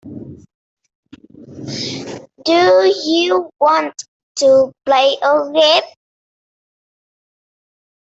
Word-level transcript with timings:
Do 2.43 2.91
you 3.05 3.51
want 3.59 3.93
to 4.37 4.73
play 4.83 5.15
a 5.21 5.51
game? 5.53 5.91